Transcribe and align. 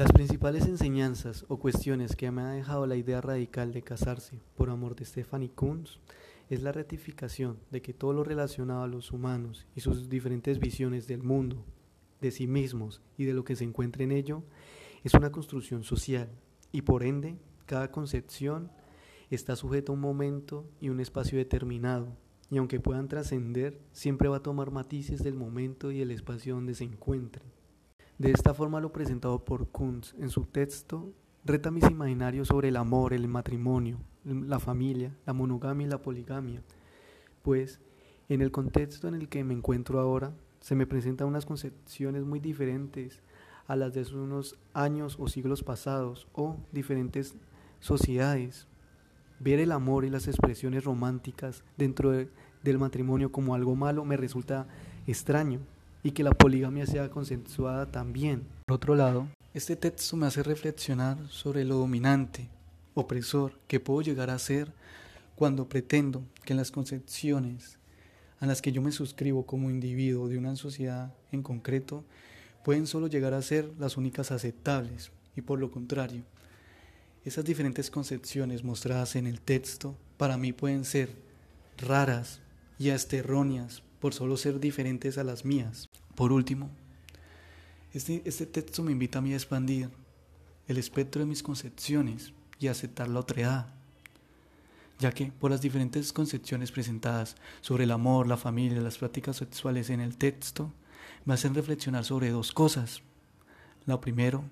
Las 0.00 0.12
principales 0.12 0.64
enseñanzas 0.64 1.44
o 1.48 1.58
cuestiones 1.58 2.16
que 2.16 2.30
me 2.30 2.40
ha 2.40 2.52
dejado 2.52 2.86
la 2.86 2.96
idea 2.96 3.20
radical 3.20 3.70
de 3.70 3.82
casarse 3.82 4.40
por 4.56 4.70
amor 4.70 4.96
de 4.96 5.04
Stephanie 5.04 5.50
Kunz 5.50 5.98
es 6.48 6.62
la 6.62 6.72
ratificación 6.72 7.58
de 7.70 7.82
que 7.82 7.92
todo 7.92 8.14
lo 8.14 8.24
relacionado 8.24 8.82
a 8.82 8.88
los 8.88 9.12
humanos 9.12 9.66
y 9.76 9.82
sus 9.82 10.08
diferentes 10.08 10.58
visiones 10.58 11.06
del 11.06 11.22
mundo, 11.22 11.66
de 12.22 12.30
sí 12.30 12.46
mismos 12.46 13.02
y 13.18 13.24
de 13.24 13.34
lo 13.34 13.44
que 13.44 13.56
se 13.56 13.64
encuentra 13.64 14.02
en 14.02 14.12
ello 14.12 14.42
es 15.04 15.12
una 15.12 15.30
construcción 15.30 15.84
social 15.84 16.30
y 16.72 16.80
por 16.80 17.02
ende 17.02 17.36
cada 17.66 17.90
concepción 17.90 18.70
está 19.28 19.54
sujeta 19.54 19.92
a 19.92 19.96
un 19.96 20.00
momento 20.00 20.64
y 20.80 20.88
un 20.88 21.00
espacio 21.00 21.36
determinado 21.36 22.16
y 22.50 22.56
aunque 22.56 22.80
puedan 22.80 23.08
trascender, 23.08 23.78
siempre 23.92 24.30
va 24.30 24.38
a 24.38 24.42
tomar 24.42 24.70
matices 24.70 25.22
del 25.22 25.34
momento 25.34 25.92
y 25.92 26.00
el 26.00 26.10
espacio 26.10 26.54
donde 26.54 26.74
se 26.74 26.84
encuentren. 26.84 27.59
De 28.20 28.32
esta 28.32 28.52
forma 28.52 28.82
lo 28.82 28.92
presentado 28.92 29.46
por 29.46 29.68
Kunz 29.68 30.12
en 30.18 30.28
su 30.28 30.44
texto 30.44 31.10
reta 31.42 31.70
mis 31.70 31.88
imaginarios 31.88 32.48
sobre 32.48 32.68
el 32.68 32.76
amor, 32.76 33.14
el 33.14 33.26
matrimonio, 33.28 33.96
la 34.24 34.58
familia, 34.60 35.16
la 35.24 35.32
monogamia 35.32 35.86
y 35.86 35.90
la 35.90 36.02
poligamia, 36.02 36.62
pues 37.40 37.80
en 38.28 38.42
el 38.42 38.50
contexto 38.50 39.08
en 39.08 39.14
el 39.14 39.30
que 39.30 39.42
me 39.42 39.54
encuentro 39.54 39.98
ahora 39.98 40.34
se 40.60 40.74
me 40.74 40.86
presentan 40.86 41.28
unas 41.28 41.46
concepciones 41.46 42.24
muy 42.24 42.40
diferentes 42.40 43.22
a 43.66 43.74
las 43.74 43.94
de 43.94 44.02
unos 44.14 44.58
años 44.74 45.16
o 45.18 45.26
siglos 45.26 45.62
pasados 45.62 46.28
o 46.34 46.58
diferentes 46.72 47.36
sociedades. 47.78 48.66
Ver 49.38 49.60
el 49.60 49.72
amor 49.72 50.04
y 50.04 50.10
las 50.10 50.28
expresiones 50.28 50.84
románticas 50.84 51.64
dentro 51.78 52.10
del 52.10 52.78
matrimonio 52.78 53.32
como 53.32 53.54
algo 53.54 53.76
malo 53.76 54.04
me 54.04 54.18
resulta 54.18 54.68
extraño 55.06 55.60
y 56.02 56.12
que 56.12 56.22
la 56.22 56.32
poligamia 56.32 56.86
sea 56.86 57.10
consensuada 57.10 57.90
también. 57.90 58.46
Por 58.66 58.76
otro 58.76 58.94
lado, 58.94 59.28
este 59.54 59.76
texto 59.76 60.16
me 60.16 60.26
hace 60.26 60.42
reflexionar 60.42 61.18
sobre 61.28 61.64
lo 61.64 61.76
dominante, 61.76 62.48
opresor 62.94 63.58
que 63.66 63.80
puedo 63.80 64.00
llegar 64.02 64.30
a 64.30 64.38
ser 64.38 64.72
cuando 65.36 65.68
pretendo 65.68 66.22
que 66.44 66.54
las 66.54 66.70
concepciones 66.70 67.78
a 68.40 68.46
las 68.46 68.62
que 68.62 68.72
yo 68.72 68.80
me 68.80 68.92
suscribo 68.92 69.44
como 69.44 69.70
individuo 69.70 70.28
de 70.28 70.38
una 70.38 70.56
sociedad 70.56 71.12
en 71.30 71.42
concreto 71.42 72.04
pueden 72.64 72.86
solo 72.86 73.06
llegar 73.06 73.34
a 73.34 73.42
ser 73.42 73.70
las 73.78 73.96
únicas 73.96 74.30
aceptables 74.30 75.10
y 75.36 75.42
por 75.42 75.58
lo 75.58 75.70
contrario, 75.70 76.22
esas 77.24 77.44
diferentes 77.44 77.90
concepciones 77.90 78.64
mostradas 78.64 79.16
en 79.16 79.26
el 79.26 79.40
texto 79.40 79.96
para 80.16 80.38
mí 80.38 80.52
pueden 80.52 80.84
ser 80.84 81.10
raras 81.76 82.40
y 82.78 82.90
hasta 82.90 83.16
erróneas 83.16 83.82
por 84.00 84.14
solo 84.14 84.36
ser 84.36 84.60
diferentes 84.60 85.18
a 85.18 85.24
las 85.24 85.44
mías. 85.44 85.88
Por 86.14 86.32
último, 86.32 86.70
este, 87.92 88.22
este 88.24 88.46
texto 88.46 88.82
me 88.82 88.92
invita 88.92 89.18
a 89.18 89.22
mí 89.22 89.32
a 89.32 89.36
expandir 89.36 89.90
el 90.66 90.78
espectro 90.78 91.20
de 91.20 91.26
mis 91.26 91.42
concepciones 91.42 92.32
y 92.58 92.68
aceptar 92.68 93.08
la 93.08 93.20
otredad, 93.20 93.66
ya 94.98 95.12
que 95.12 95.32
por 95.32 95.50
las 95.50 95.60
diferentes 95.60 96.12
concepciones 96.12 96.70
presentadas 96.70 97.36
sobre 97.60 97.84
el 97.84 97.90
amor, 97.90 98.26
la 98.26 98.36
familia, 98.36 98.80
las 98.80 98.98
prácticas 98.98 99.36
sexuales 99.36 99.90
en 99.90 100.00
el 100.00 100.16
texto, 100.16 100.72
me 101.24 101.34
hacen 101.34 101.54
reflexionar 101.54 102.04
sobre 102.04 102.30
dos 102.30 102.52
cosas. 102.52 103.02
Lo 103.86 104.00
primero 104.00 104.44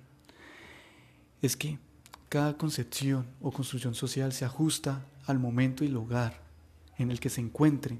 es 1.41 1.55
que 1.55 1.79
cada 2.27 2.57
concepción 2.57 3.27
o 3.41 3.51
construcción 3.51 3.95
social 3.95 4.33
se 4.33 4.45
ajusta 4.45 5.05
al 5.25 5.39
momento 5.39 5.83
y 5.83 5.87
lugar 5.87 6.41
en 6.97 7.11
el 7.11 7.19
que 7.19 7.29
se 7.29 7.41
encuentre. 7.41 7.97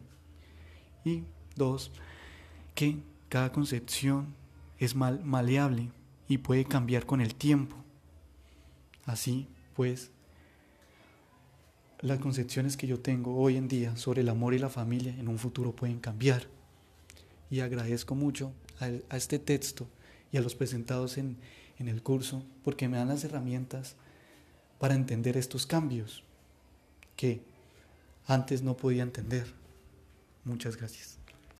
Y 1.05 1.23
dos, 1.59 1.91
que 2.73 2.97
cada 3.29 3.51
concepción 3.51 4.33
es 4.79 4.95
mal, 4.95 5.23
maleable 5.23 5.91
y 6.27 6.39
puede 6.39 6.65
cambiar 6.65 7.05
con 7.05 7.21
el 7.21 7.35
tiempo. 7.35 7.75
Así 9.05 9.47
pues, 9.75 10.09
las 12.01 12.19
concepciones 12.19 12.75
que 12.77 12.87
yo 12.87 12.99
tengo 12.99 13.35
hoy 13.37 13.57
en 13.57 13.67
día 13.67 13.95
sobre 13.95 14.21
el 14.21 14.29
amor 14.29 14.55
y 14.55 14.59
la 14.59 14.69
familia 14.69 15.15
en 15.17 15.27
un 15.27 15.37
futuro 15.37 15.75
pueden 15.75 15.99
cambiar 15.99 16.47
y 17.51 17.59
agradezco 17.59 18.15
mucho 18.15 18.53
a, 18.79 19.15
este 19.15 19.39
texto 19.39 19.87
y 20.31 20.37
a 20.37 20.41
los 20.41 20.55
presentados 20.55 21.17
en, 21.17 21.37
en 21.77 21.87
el 21.87 22.01
curso 22.01 22.43
porque 22.63 22.87
me 22.87 22.97
dan 22.97 23.09
las 23.09 23.23
herramientas 23.23 23.95
para 24.79 24.95
entender 24.95 25.37
estos 25.37 25.65
cambios 25.65 26.23
que 27.15 27.41
antes 28.27 28.61
no 28.61 28.77
podía 28.77 29.03
entender. 29.03 29.53
Muchas 30.45 30.77
gracias. 30.77 31.19